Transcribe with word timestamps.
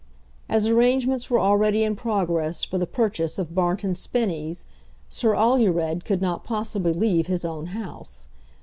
As 0.49 0.65
arrangements 0.65 1.29
were 1.29 1.39
already 1.39 1.83
in 1.83 1.95
progress 1.95 2.63
for 2.63 2.79
the 2.79 2.87
purchase 2.87 3.37
of 3.37 3.53
Barnton 3.53 3.93
Spinnies, 3.93 4.65
Sir 5.09 5.33
Alured 5.35 6.05
could 6.05 6.23
not 6.23 6.43
possibly 6.43 6.91
leave 6.91 7.27
his 7.27 7.45
own 7.45 7.67
house. 7.67 8.27